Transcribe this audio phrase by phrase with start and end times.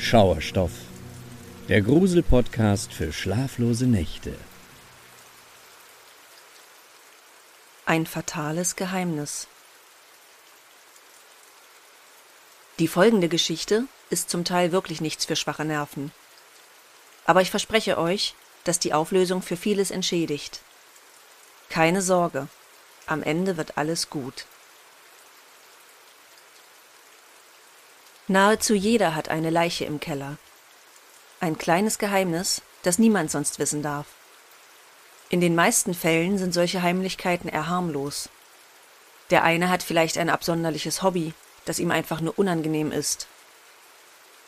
[0.00, 0.72] Schauerstoff,
[1.68, 4.34] der Grusel-Podcast für schlaflose Nächte.
[7.84, 9.46] Ein fatales Geheimnis.
[12.78, 16.12] Die folgende Geschichte ist zum Teil wirklich nichts für schwache Nerven.
[17.26, 20.62] Aber ich verspreche euch, dass die Auflösung für vieles entschädigt.
[21.68, 22.48] Keine Sorge,
[23.06, 24.46] am Ende wird alles gut.
[28.30, 30.36] Nahezu jeder hat eine Leiche im Keller.
[31.40, 34.06] Ein kleines Geheimnis, das niemand sonst wissen darf.
[35.30, 38.28] In den meisten Fällen sind solche Heimlichkeiten eher harmlos.
[39.30, 43.26] Der eine hat vielleicht ein absonderliches Hobby, das ihm einfach nur unangenehm ist.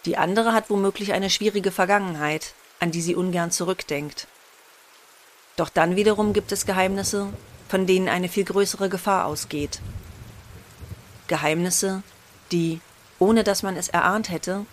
[0.05, 4.29] Die andere hat womöglich eine schwierige Vergangenheit, an die sie ungern zurückdenkt.
[5.57, 7.33] Doch dann wiederum gibt es Geheimnisse,
[7.69, 9.81] von denen eine viel größere Gefahr ausgeht.
[11.27, 12.05] Geheimnisse,
[12.53, 12.81] die,
[13.23, 14.67] ohne dass man es erahnt hätte,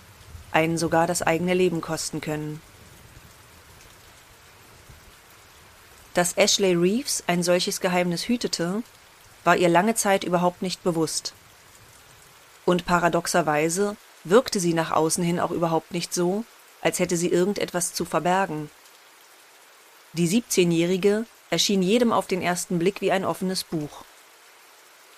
[0.51, 2.59] einen sogar das eigene Leben kosten können.
[6.15, 8.81] Dass Ashley Reeves ein solches Geheimnis hütete,
[9.43, 11.35] war ihr lange Zeit überhaupt nicht bewusst.
[12.65, 16.43] Und paradoxerweise wirkte sie nach außen hin auch überhaupt nicht so,
[16.81, 18.71] als hätte sie irgendetwas zu verbergen.
[20.13, 24.05] Die 17-Jährige erschien jedem auf den ersten Blick wie ein offenes Buch.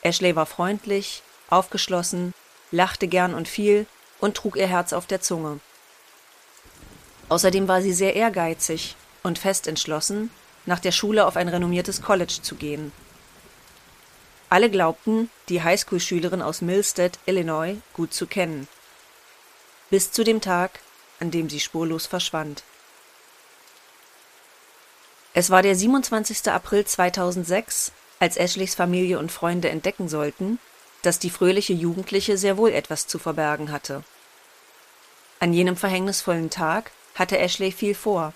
[0.01, 2.33] Ashley war freundlich, aufgeschlossen
[2.71, 3.85] lachte gern und viel
[4.19, 5.59] und trug ihr Herz auf der Zunge.
[7.29, 10.31] Außerdem war sie sehr ehrgeizig und fest entschlossen,
[10.65, 12.91] nach der Schule auf ein renommiertes College zu gehen.
[14.49, 18.67] Alle glaubten, die Highschool-Schülerin aus Millstead, Illinois, gut zu kennen.
[19.89, 20.79] Bis zu dem Tag,
[21.19, 22.63] an dem sie spurlos verschwand.
[25.33, 26.51] Es war der 27.
[26.51, 30.59] April 2006, als Ashleys Familie und Freunde entdecken sollten,
[31.01, 34.03] dass die fröhliche Jugendliche sehr wohl etwas zu verbergen hatte.
[35.39, 38.33] An jenem verhängnisvollen Tag hatte Ashley viel vor.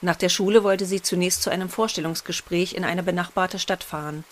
[0.00, 4.24] Nach der Schule wollte sie zunächst zu einem Vorstellungsgespräch in eine benachbarte Stadt fahren.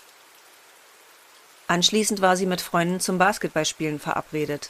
[1.67, 4.69] Anschließend war sie mit Freunden zum Basketballspielen verabredet.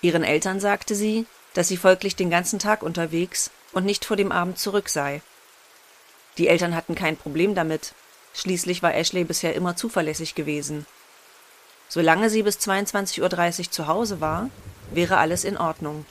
[0.00, 4.30] Ihren Eltern sagte sie, dass sie folglich den ganzen Tag unterwegs und nicht vor dem
[4.30, 5.22] Abend zurück sei.
[6.38, 7.94] Die Eltern hatten kein Problem damit,
[8.34, 10.86] Schließlich war Ashley bisher immer zuverlässig gewesen.
[11.88, 13.20] Solange sie bis 22.30
[13.66, 14.48] Uhr zu Hause war,
[14.92, 16.06] wäre alles in Ordnung.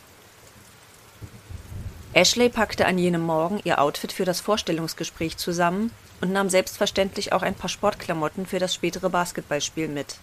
[2.14, 7.42] Ashley packte an jenem Morgen ihr Outfit für das Vorstellungsgespräch zusammen und nahm selbstverständlich auch
[7.42, 10.18] ein paar Sportklamotten für das spätere Basketballspiel mit.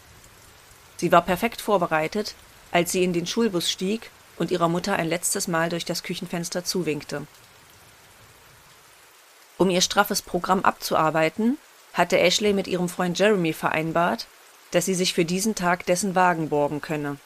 [0.98, 2.34] Sie war perfekt vorbereitet,
[2.72, 6.64] als sie in den Schulbus stieg und ihrer Mutter ein letztes Mal durch das Küchenfenster
[6.64, 7.26] zuwinkte.
[9.56, 11.58] Um ihr straffes Programm abzuarbeiten,
[11.98, 14.28] hatte Ashley mit ihrem Freund Jeremy vereinbart,
[14.70, 17.16] dass sie sich für diesen Tag dessen Wagen borgen könne.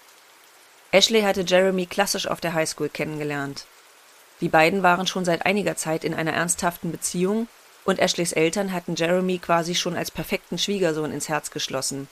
[0.92, 3.66] Ashley hatte Jeremy klassisch auf der Highschool kennengelernt.
[4.40, 7.48] Die beiden waren schon seit einiger Zeit in einer ernsthaften Beziehung
[7.84, 12.08] und Ashleys Eltern hatten Jeremy quasi schon als perfekten Schwiegersohn ins Herz geschlossen.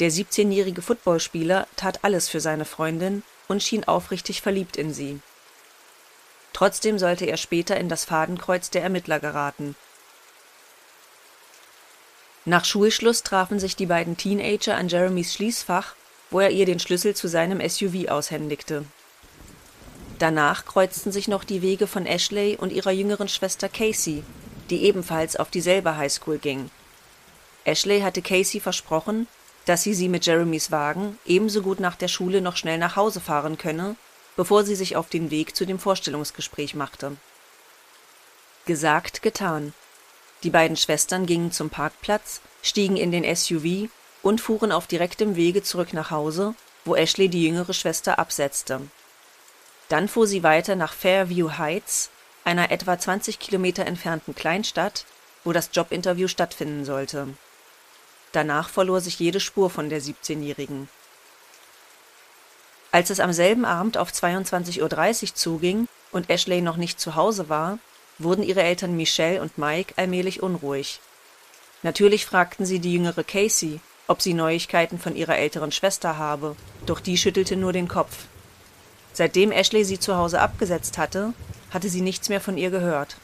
[0.00, 5.20] Der 17-jährige Footballspieler tat alles für seine Freundin und schien aufrichtig verliebt in sie.
[6.52, 9.76] Trotzdem sollte er später in das Fadenkreuz der Ermittler geraten
[12.44, 15.94] nach Schulschluss trafen sich die beiden Teenager an Jeremys Schließfach,
[16.30, 18.84] wo er ihr den Schlüssel zu seinem SUV aushändigte.
[20.18, 24.24] Danach kreuzten sich noch die Wege von Ashley und ihrer jüngeren Schwester Casey,
[24.70, 26.70] die ebenfalls auf dieselbe Highschool ging.
[27.64, 29.28] Ashley hatte Casey versprochen,
[29.64, 33.20] dass sie sie mit Jeremys Wagen ebenso gut nach der Schule noch schnell nach Hause
[33.20, 33.96] fahren könne,
[34.36, 37.16] bevor sie sich auf den Weg zu dem Vorstellungsgespräch machte.
[38.66, 39.72] Gesagt, getan.
[40.42, 43.88] Die beiden Schwestern gingen zum Parkplatz, stiegen in den SUV
[44.22, 46.54] und fuhren auf direktem Wege zurück nach Hause,
[46.84, 48.80] wo Ashley die jüngere Schwester absetzte.
[49.88, 52.10] Dann fuhr sie weiter nach Fairview Heights,
[52.44, 55.04] einer etwa 20 Kilometer entfernten Kleinstadt,
[55.44, 57.28] wo das Jobinterview stattfinden sollte.
[58.32, 60.88] Danach verlor sich jede Spur von der 17-Jährigen.
[62.90, 67.48] Als es am selben Abend auf 22.30 Uhr zuging und Ashley noch nicht zu Hause
[67.48, 67.78] war,
[68.18, 71.00] wurden ihre Eltern Michelle und Mike allmählich unruhig.
[71.82, 76.56] Natürlich fragten sie die jüngere Casey, ob sie Neuigkeiten von ihrer älteren Schwester habe,
[76.86, 78.26] doch die schüttelte nur den Kopf.
[79.12, 81.34] Seitdem Ashley sie zu Hause abgesetzt hatte,
[81.70, 83.16] hatte sie nichts mehr von ihr gehört.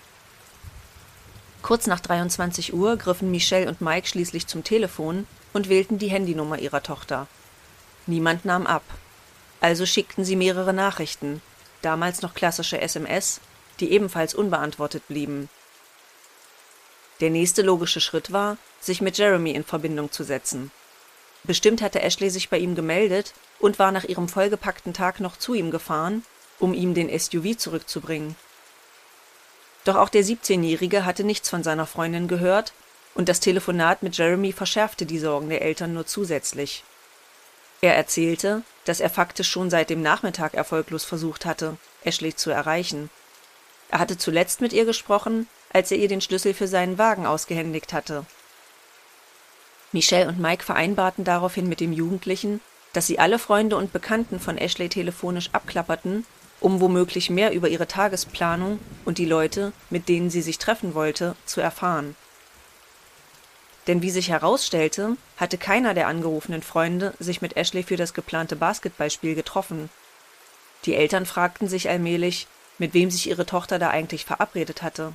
[1.63, 6.59] Kurz nach 23 Uhr griffen Michelle und Mike schließlich zum Telefon und wählten die Handynummer
[6.59, 7.27] ihrer Tochter.
[8.07, 8.85] Niemand nahm ab.
[9.61, 11.43] Also schickten sie mehrere Nachrichten,
[11.83, 13.41] damals noch klassische SMS,
[13.81, 15.49] die ebenfalls unbeantwortet blieben.
[17.21, 20.71] Der nächste logische Schritt war, sich mit Jeremy in Verbindung zu setzen.
[21.45, 25.55] Bestimmt hatte Ashley sich bei ihm gemeldet und war nach ihrem vollgepackten Tag noch zu
[25.55, 26.25] ihm gefahren,
[26.59, 28.37] um ihm den SUV zurückzubringen.
[29.85, 32.73] Doch auch der 17-Jährige hatte nichts von seiner Freundin gehört
[33.15, 36.85] und das Telefonat mit Jeremy verschärfte die Sorgen der Eltern nur zusätzlich.
[37.81, 43.11] Er erzählte, dass er faktisch schon seit dem Nachmittag erfolglos versucht hatte, Ashley zu erreichen.
[43.91, 47.93] Er hatte zuletzt mit ihr gesprochen, als er ihr den Schlüssel für seinen Wagen ausgehändigt
[47.93, 48.25] hatte.
[49.93, 52.61] Michelle und Mike vereinbarten daraufhin mit dem Jugendlichen,
[52.93, 56.27] dass sie alle Freunde und Bekannten von Ashley telefonisch abklapperten,
[56.61, 61.37] um womöglich mehr über ihre Tagesplanung und die Leute, mit denen sie sich treffen wollte,
[61.47, 62.17] zu erfahren.
[63.87, 68.55] Denn wie sich herausstellte, hatte keiner der angerufenen Freunde sich mit Ashley für das geplante
[68.57, 69.89] Basketballspiel getroffen.
[70.85, 72.49] Die Eltern fragten sich allmählich,
[72.79, 75.13] mit wem sich ihre Tochter da eigentlich verabredet hatte.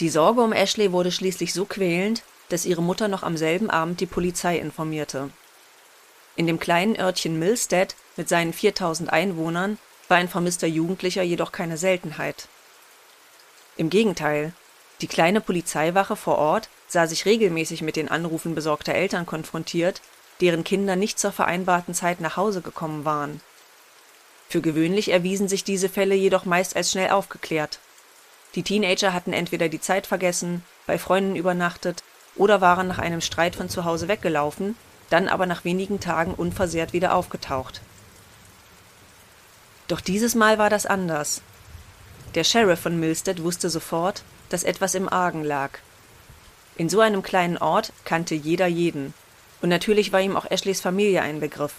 [0.00, 4.00] Die Sorge um Ashley wurde schließlich so quälend, dass ihre Mutter noch am selben Abend
[4.00, 5.30] die Polizei informierte.
[6.36, 9.78] In dem kleinen Örtchen Milstead mit seinen 4000 Einwohnern
[10.08, 12.48] war ein vermisster Jugendlicher jedoch keine Seltenheit.
[13.76, 14.52] Im Gegenteil,
[15.00, 20.00] die kleine Polizeiwache vor Ort sah sich regelmäßig mit den Anrufen besorgter Eltern konfrontiert,
[20.40, 23.40] deren Kinder nicht zur vereinbarten Zeit nach Hause gekommen waren.
[24.52, 27.78] Für gewöhnlich erwiesen sich diese Fälle jedoch meist als schnell aufgeklärt.
[28.54, 32.02] Die Teenager hatten entweder die Zeit vergessen, bei Freunden übernachtet
[32.36, 34.76] oder waren nach einem Streit von zu Hause weggelaufen,
[35.08, 37.80] dann aber nach wenigen Tagen unversehrt wieder aufgetaucht.
[39.88, 41.40] Doch dieses Mal war das anders.
[42.34, 45.78] Der Sheriff von Milstead wusste sofort, dass etwas im Argen lag.
[46.76, 49.14] In so einem kleinen Ort kannte jeder jeden,
[49.62, 51.72] und natürlich war ihm auch Ashleys Familie ein Begriff.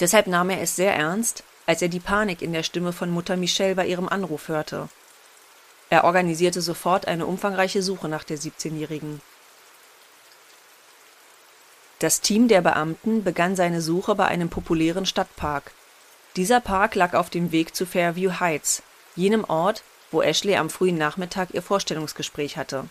[0.00, 3.36] Deshalb nahm er es sehr ernst, als er die Panik in der Stimme von Mutter
[3.36, 4.88] Michelle bei ihrem Anruf hörte.
[5.90, 9.20] Er organisierte sofort eine umfangreiche Suche nach der 17-Jährigen.
[12.00, 15.72] Das Team der Beamten begann seine Suche bei einem populären Stadtpark.
[16.36, 18.82] Dieser Park lag auf dem Weg zu Fairview Heights,
[19.14, 22.88] jenem Ort, wo Ashley am frühen Nachmittag ihr Vorstellungsgespräch hatte.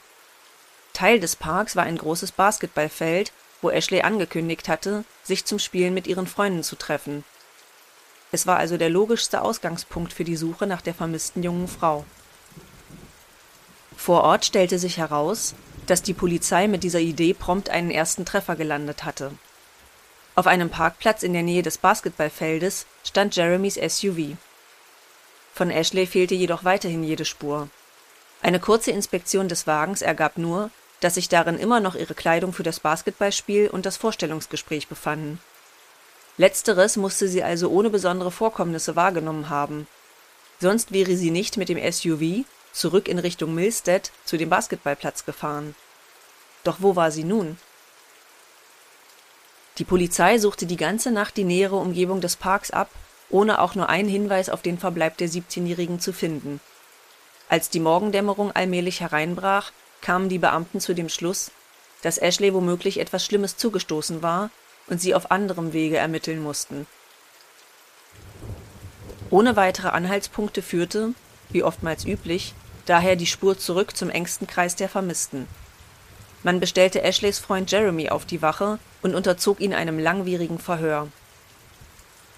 [0.93, 6.07] Teil des Parks war ein großes Basketballfeld, wo Ashley angekündigt hatte, sich zum Spielen mit
[6.07, 7.23] ihren Freunden zu treffen.
[8.31, 12.03] Es war also der logischste Ausgangspunkt für die Suche nach der vermissten jungen Frau.
[13.95, 15.53] Vor Ort stellte sich heraus,
[15.85, 19.31] dass die Polizei mit dieser Idee prompt einen ersten Treffer gelandet hatte.
[20.35, 24.35] Auf einem Parkplatz in der Nähe des Basketballfeldes stand Jeremys SUV.
[25.53, 27.69] Von Ashley fehlte jedoch weiterhin jede Spur.
[28.41, 30.71] Eine kurze Inspektion des Wagens ergab nur,
[31.03, 35.39] dass sich darin immer noch ihre Kleidung für das Basketballspiel und das Vorstellungsgespräch befanden.
[36.37, 39.87] Letzteres musste sie also ohne besondere Vorkommnisse wahrgenommen haben.
[40.59, 45.75] Sonst wäre sie nicht mit dem SUV zurück in Richtung Milstead zu dem Basketballplatz gefahren.
[46.63, 47.57] Doch wo war sie nun?
[49.77, 52.89] Die Polizei suchte die ganze Nacht die nähere Umgebung des Parks ab
[53.33, 56.61] ohne auch nur einen Hinweis auf den Verbleib der 17-Jährigen zu finden.
[57.49, 59.71] Als die Morgendämmerung allmählich hereinbrach,
[60.03, 61.49] kamen die Beamten zu dem Schluss,
[62.03, 64.51] dass Ashley womöglich etwas Schlimmes zugestoßen war
[64.85, 66.85] und sie auf anderem Wege ermitteln mussten.
[69.31, 71.15] Ohne weitere Anhaltspunkte führte,
[71.49, 72.53] wie oftmals üblich,
[72.85, 75.47] daher die Spur zurück zum engsten Kreis der Vermissten.
[76.43, 81.07] Man bestellte Ashleys Freund Jeremy auf die Wache und unterzog ihn einem langwierigen Verhör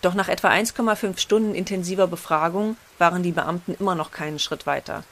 [0.05, 5.03] doch nach etwa 1,5 Stunden intensiver Befragung waren die Beamten immer noch keinen Schritt weiter.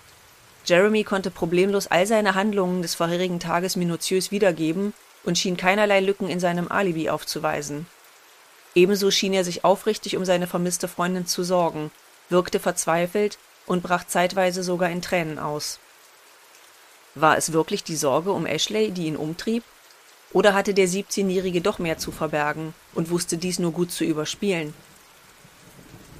[0.66, 4.94] Jeremy konnte problemlos all seine Handlungen des vorherigen Tages minutiös wiedergeben
[5.24, 7.86] und schien keinerlei Lücken in seinem Alibi aufzuweisen.
[8.74, 11.92] Ebenso schien er sich aufrichtig um seine vermisste Freundin zu sorgen,
[12.30, 15.80] wirkte verzweifelt und brach zeitweise sogar in Tränen aus.
[17.14, 19.64] War es wirklich die Sorge um Ashley, die ihn umtrieb?
[20.32, 24.74] Oder hatte der 17-Jährige doch mehr zu verbergen und wusste dies nur gut zu überspielen?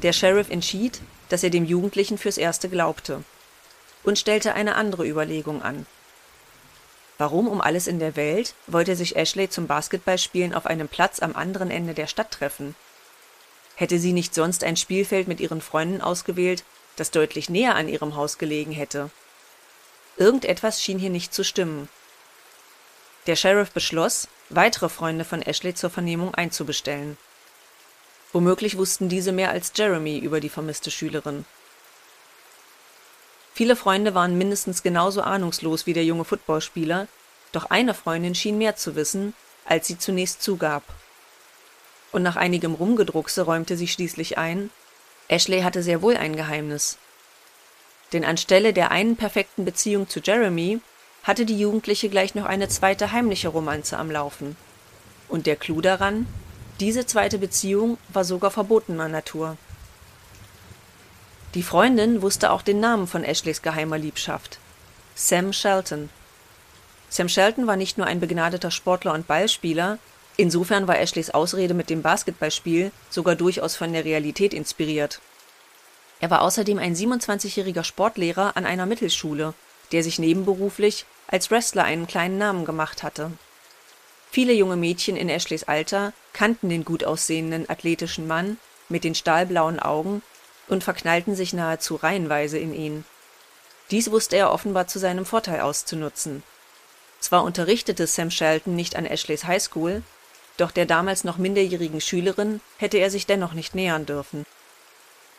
[0.04, 3.24] Der Sheriff entschied, dass er dem Jugendlichen fürs Erste glaubte
[4.04, 5.86] und stellte eine andere Überlegung an.
[7.18, 11.36] Warum um alles in der Welt wollte sich Ashley zum Basketballspielen auf einem Platz am
[11.36, 12.76] anderen Ende der Stadt treffen?
[13.76, 16.64] Hätte sie nicht sonst ein Spielfeld mit ihren Freunden ausgewählt,
[16.96, 19.10] das deutlich näher an ihrem Haus gelegen hätte?
[20.18, 21.90] Irgendetwas schien hier nicht zu stimmen,
[23.26, 27.18] der Sheriff beschloss, weitere Freunde von Ashley zur Vernehmung einzubestellen.
[28.34, 31.46] Womöglich wussten diese mehr als Jeremy über die vermisste Schülerin.
[33.54, 37.08] Viele Freunde waren mindestens genauso ahnungslos wie der junge Footballspieler,
[37.52, 39.34] doch eine Freundin schien mehr zu wissen,
[39.66, 40.84] als sie zunächst zugab.
[42.12, 44.72] Und nach einigem Rumgedruckse räumte sie schließlich ein,
[45.28, 46.98] Ashley hatte sehr wohl ein Geheimnis.
[48.12, 50.80] Denn anstelle der einen perfekten Beziehung zu Jeremy
[51.24, 54.56] hatte die Jugendliche gleich noch eine zweite heimliche Romanze am Laufen.
[55.30, 56.28] Und der Clou daran?
[56.80, 59.58] Diese zweite Beziehung war sogar verbotener Natur.
[61.56, 64.58] Die Freundin wusste auch den Namen von Ashleys geheimer Liebschaft.
[65.14, 66.10] Sam Shelton.
[67.10, 70.00] Sam Shelton war nicht nur ein begnadeter Sportler und Ballspieler,
[70.36, 75.22] insofern war Ashleys Ausrede mit dem Basketballspiel sogar durchaus von der Realität inspiriert.
[76.20, 79.54] Er war außerdem ein 27-jähriger Sportlehrer an einer Mittelschule,
[79.92, 83.32] der sich nebenberuflich als Wrestler einen kleinen Namen gemacht hatte.
[84.32, 88.58] Viele junge Mädchen in Ashleys Alter kannten den gut aussehenden athletischen Mann
[88.90, 90.24] mit den stahlblauen Augen
[90.68, 93.06] und verknallten sich nahezu reihenweise in ihn.
[93.92, 96.44] Dies wusste er offenbar zu seinem Vorteil auszunutzen.
[97.20, 100.04] Zwar unterrichtete Sam Shelton nicht an Ashleys Highschool,
[100.58, 104.46] doch der damals noch minderjährigen Schülerin hätte er sich dennoch nicht nähern dürfen.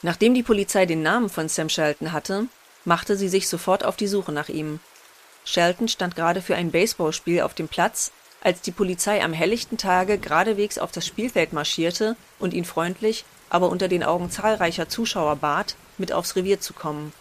[0.02, 2.46] Nachdem die Polizei den Namen von Sam Shelton hatte,
[2.84, 4.80] machte sie sich sofort auf die Suche nach ihm.
[5.44, 8.12] Shelton stand gerade für ein Baseballspiel auf dem Platz,
[8.42, 13.68] als die Polizei am helllichten Tage geradewegs auf das Spielfeld marschierte und ihn freundlich, aber
[13.68, 17.12] unter den Augen zahlreicher Zuschauer bat, mit aufs Revier zu kommen.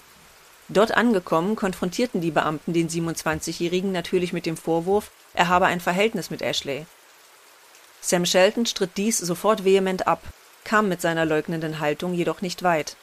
[0.70, 6.30] Dort angekommen, konfrontierten die Beamten den 27-Jährigen natürlich mit dem Vorwurf, er habe ein Verhältnis
[6.30, 6.86] mit Ashley.
[8.01, 10.22] Sam Shelton stritt dies sofort vehement ab,
[10.63, 12.96] kam mit seiner leugnenden Haltung jedoch nicht weit.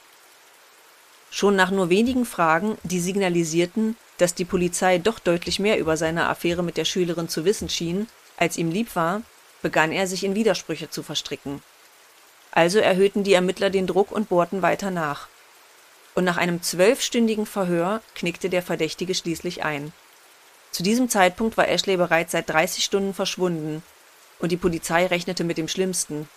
[1.29, 6.27] Schon nach nur wenigen Fragen, die signalisierten, dass die Polizei doch deutlich mehr über seine
[6.27, 9.21] Affäre mit der Schülerin zu wissen schien, als ihm lieb war,
[9.61, 11.61] begann er sich in Widersprüche zu verstricken.
[12.51, 15.27] Also erhöhten die Ermittler den Druck und bohrten weiter nach.
[16.13, 19.93] Und nach einem zwölfstündigen Verhör knickte der Verdächtige schließlich ein.
[20.71, 23.83] Zu diesem Zeitpunkt war Ashley bereits seit 30 Stunden verschwunden
[24.39, 26.29] und die Polizei rechnete mit dem Schlimmsten.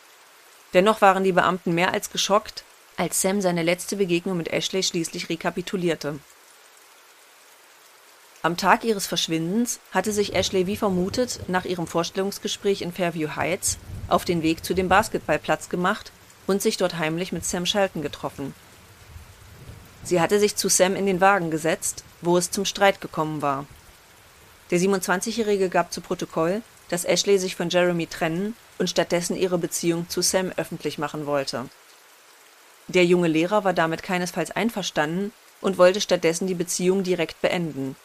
[0.73, 2.65] Dennoch waren die Beamten mehr als geschockt,
[2.97, 6.19] als Sam seine letzte Begegnung mit Ashley schließlich rekapitulierte.
[8.45, 13.79] Am Tag ihres Verschwindens hatte sich Ashley wie vermutet nach ihrem Vorstellungsgespräch in Fairview Heights
[14.07, 16.13] auf den Weg zu dem Basketballplatz gemacht
[16.47, 18.55] und sich dort heimlich mit Sam Shelton getroffen.
[20.03, 23.65] Sie hatte sich zu Sam in den Wagen gesetzt, wo es zum Streit gekommen war.
[24.71, 26.61] Der 27-Jährige gab zu Protokoll,
[26.91, 31.71] dass Ashley sich von Jeremy trennen und stattdessen ihre Beziehung zu Sam öffentlich machen wollte.
[32.89, 35.33] Der junge Lehrer war damit keinesfalls einverstanden
[35.63, 37.97] und wollte stattdessen die Beziehung direkt beenden.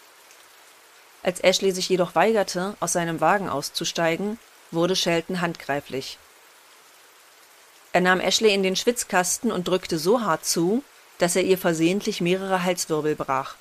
[1.24, 4.40] Als Ashley sich jedoch weigerte, aus seinem Wagen auszusteigen,
[4.72, 6.18] wurde Shelton handgreiflich.
[7.92, 10.84] Er nahm Ashley in den Schwitzkasten und drückte so hart zu,
[11.18, 13.56] dass er ihr versehentlich mehrere Halswirbel brach.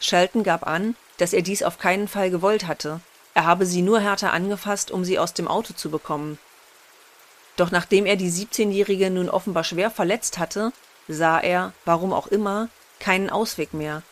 [0.00, 3.00] Shelton gab an, dass er dies auf keinen Fall gewollt hatte
[3.38, 6.40] er habe sie nur härter angefasst, um sie aus dem Auto zu bekommen.
[7.56, 10.72] Doch nachdem er die 17-Jährige nun offenbar schwer verletzt hatte,
[11.06, 14.02] sah er, warum auch immer, keinen Ausweg mehr.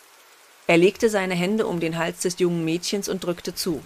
[0.66, 3.82] Er legte seine Hände um den Hals des jungen Mädchens und drückte zu.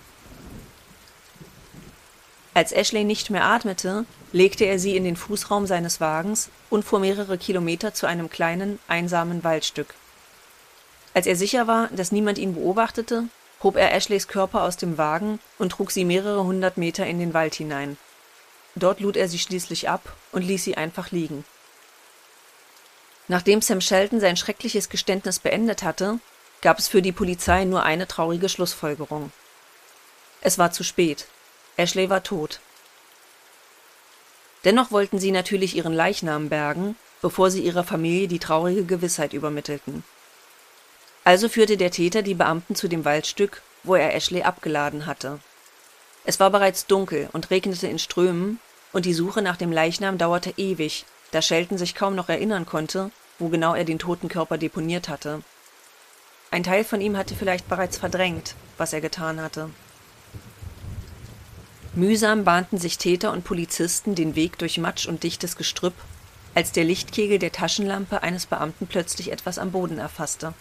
[2.54, 6.98] Als Ashley nicht mehr atmete, legte er sie in den Fußraum seines Wagens und fuhr
[6.98, 9.94] mehrere Kilometer zu einem kleinen, einsamen Waldstück.
[11.14, 13.24] Als er sicher war, dass niemand ihn beobachtete,
[13.62, 17.34] hob er Ashleys Körper aus dem Wagen und trug sie mehrere hundert Meter in den
[17.34, 17.96] Wald hinein.
[18.74, 21.44] Dort lud er sie schließlich ab und ließ sie einfach liegen.
[23.28, 26.18] Nachdem Sam Shelton sein schreckliches Geständnis beendet hatte,
[26.62, 29.32] gab es für die Polizei nur eine traurige Schlussfolgerung.
[30.40, 31.26] Es war zu spät.
[31.76, 32.60] Ashley war tot.
[34.64, 40.04] Dennoch wollten sie natürlich ihren Leichnam bergen, bevor sie ihrer Familie die traurige Gewissheit übermittelten.
[41.24, 45.40] Also führte der Täter die Beamten zu dem Waldstück, wo er Ashley abgeladen hatte.
[46.24, 48.60] Es war bereits dunkel und regnete in Strömen,
[48.92, 53.10] und die Suche nach dem Leichnam dauerte ewig, da Shelton sich kaum noch erinnern konnte,
[53.38, 55.42] wo genau er den toten Körper deponiert hatte.
[56.50, 59.70] Ein Teil von ihm hatte vielleicht bereits verdrängt, was er getan hatte.
[61.94, 65.94] Mühsam bahnten sich Täter und Polizisten den Weg durch Matsch und dichtes Gestrüpp,
[66.54, 70.54] als der Lichtkegel der Taschenlampe eines Beamten plötzlich etwas am Boden erfasste.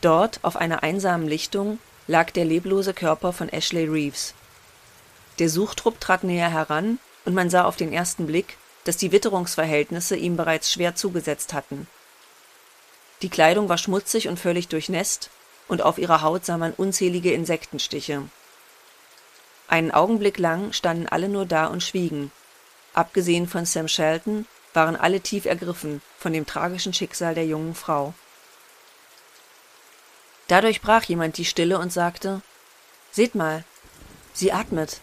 [0.00, 4.34] Dort, auf einer einsamen Lichtung, lag der leblose Körper von Ashley Reeves.
[5.38, 10.16] Der Suchtrupp trat näher heran, und man sah auf den ersten Blick, dass die Witterungsverhältnisse
[10.16, 11.86] ihm bereits schwer zugesetzt hatten.
[13.22, 15.30] Die Kleidung war schmutzig und völlig durchnässt,
[15.68, 18.22] und auf ihrer Haut sah man unzählige Insektenstiche.
[19.68, 22.32] Einen Augenblick lang standen alle nur da und schwiegen.
[22.92, 28.14] Abgesehen von Sam Shelton waren alle tief ergriffen von dem tragischen Schicksal der jungen Frau.
[30.48, 32.42] Dadurch brach jemand die Stille und sagte
[33.12, 33.64] Seht mal,
[34.32, 35.00] sie atmet.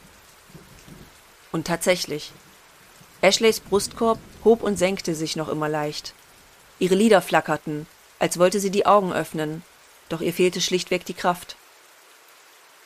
[1.54, 2.34] Und tatsächlich.
[3.22, 6.14] Ashleys Brustkorb hob und senkte sich noch immer leicht.
[6.80, 7.88] Ihre Lider flackerten,
[8.20, 9.64] als wollte sie die Augen öffnen,
[10.10, 11.56] doch ihr fehlte schlichtweg die Kraft.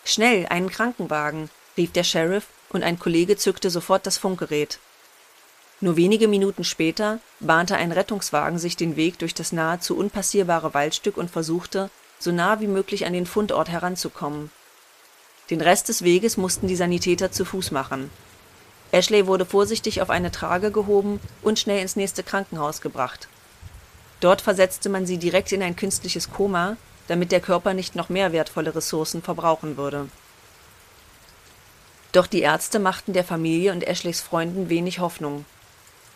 [0.04, 4.80] Schnell, einen Krankenwagen, rief der Sheriff und ein Kollege zückte sofort das Funkgerät.
[5.80, 11.18] Nur wenige Minuten später bahnte ein Rettungswagen sich den Weg durch das nahezu unpassierbare Waldstück
[11.18, 14.52] und versuchte, so nah wie möglich an den Fundort heranzukommen.
[15.50, 18.12] Den Rest des Weges mussten die Sanitäter zu Fuß machen.
[18.92, 23.28] Ashley wurde vorsichtig auf eine Trage gehoben und schnell ins nächste Krankenhaus gebracht.
[24.22, 28.32] Dort versetzte man sie direkt in ein künstliches Koma, damit der Körper nicht noch mehr
[28.32, 30.08] wertvolle Ressourcen verbrauchen würde.
[32.12, 35.46] Doch die Ärzte machten der Familie und Ashleys Freunden wenig Hoffnung.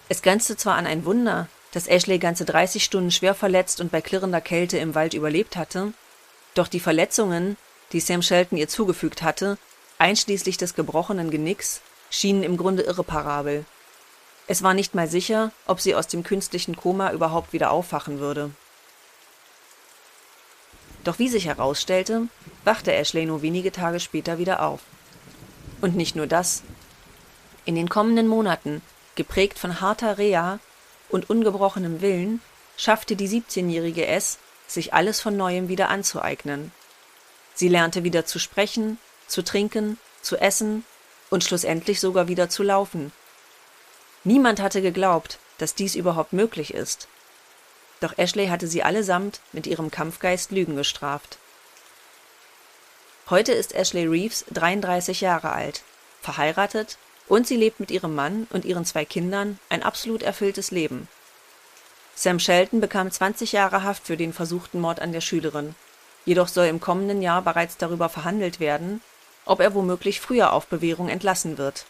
[0.07, 4.01] Es grenzte zwar an ein Wunder, dass Ashley ganze 30 Stunden schwer verletzt und bei
[4.01, 5.93] klirrender Kälte im Wald überlebt hatte,
[6.53, 7.57] doch die Verletzungen,
[7.91, 9.57] die Sam Shelton ihr zugefügt hatte,
[9.97, 13.65] einschließlich des gebrochenen Genicks, schienen im Grunde irreparabel.
[14.47, 18.51] Es war nicht mal sicher, ob sie aus dem künstlichen Koma überhaupt wieder aufwachen würde.
[21.03, 22.27] Doch wie sich herausstellte,
[22.63, 24.81] wachte Ashley nur wenige Tage später wieder auf.
[25.81, 26.63] Und nicht nur das.
[27.65, 28.81] In den kommenden Monaten
[29.15, 30.59] Geprägt von harter Reha
[31.09, 32.41] und ungebrochenem Willen
[32.75, 36.71] schaffte die 17-jährige S, sich alles von neuem wieder anzueignen.
[37.53, 38.97] Sie lernte wieder zu sprechen,
[39.27, 40.83] zu trinken, zu essen
[41.29, 43.13] und schlussendlich sogar wieder zu laufen.
[44.25, 47.07] Niemand hatte geglaubt, dass dies überhaupt möglich ist.
[47.99, 51.37] Doch Ashley hatte sie allesamt mit ihrem Kampfgeist Lügen gestraft.
[53.29, 55.83] Heute ist Ashley Reeves 33 Jahre alt,
[56.21, 61.07] verheiratet und sie lebt mit ihrem Mann und ihren zwei Kindern ein absolut erfülltes Leben.
[62.15, 65.75] Sam Shelton bekam 20 Jahre Haft für den versuchten Mord an der Schülerin.
[66.25, 69.01] Jedoch soll im kommenden Jahr bereits darüber verhandelt werden,
[69.45, 71.85] ob er womöglich früher auf Bewährung entlassen wird.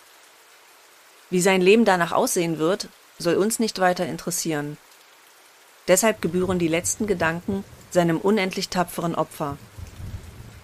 [1.29, 4.77] Wie sein Leben danach aussehen wird, soll uns nicht weiter interessieren.
[5.87, 9.57] Deshalb gebühren die letzten Gedanken seinem unendlich tapferen Opfer.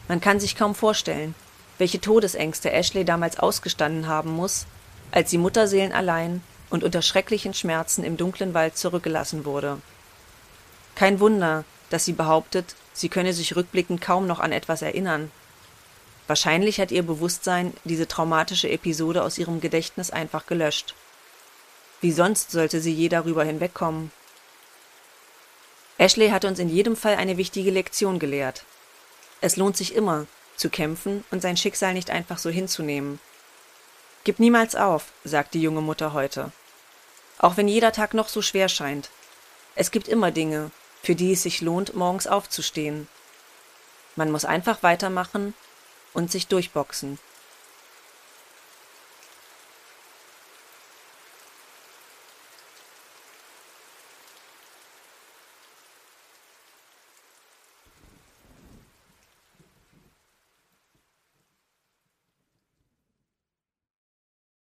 [0.07, 1.35] Man kann sich kaum vorstellen,
[1.77, 4.65] welche Todesängste Ashley damals ausgestanden haben muss,
[5.11, 9.77] als sie mutterseelenallein und unter schrecklichen Schmerzen im dunklen Wald zurückgelassen wurde.
[10.95, 15.31] Kein Wunder, dass sie behauptet, sie könne sich rückblickend kaum noch an etwas erinnern.
[16.31, 20.95] Wahrscheinlich hat ihr Bewusstsein diese traumatische Episode aus ihrem Gedächtnis einfach gelöscht.
[21.99, 24.13] Wie sonst sollte sie je darüber hinwegkommen?
[25.97, 28.63] Ashley hat uns in jedem Fall eine wichtige Lektion gelehrt.
[29.41, 33.19] Es lohnt sich immer, zu kämpfen und sein Schicksal nicht einfach so hinzunehmen.
[34.23, 36.53] Gib niemals auf, sagt die junge Mutter heute.
[37.39, 39.09] Auch wenn jeder Tag noch so schwer scheint.
[39.75, 40.71] Es gibt immer Dinge,
[41.03, 43.09] für die es sich lohnt, morgens aufzustehen.
[44.15, 45.53] Man muss einfach weitermachen
[46.13, 47.19] und sich durchboxen.